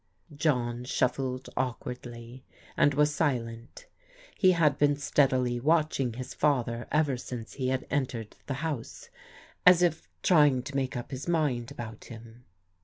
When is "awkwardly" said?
1.55-2.43